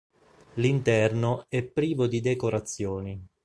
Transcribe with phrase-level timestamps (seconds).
[0.55, 3.23] L'interno è privo di decorazioni.